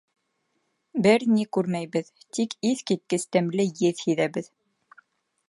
Бер 1.07 1.25
ни 1.33 1.45
күрмәйбеҙ, 1.57 2.09
тик 2.39 2.57
иҫ 2.71 2.83
киткес 2.93 3.27
тәмле 3.37 3.69
еҫ 3.87 4.05
һиҙәбеҙ. 4.09 4.53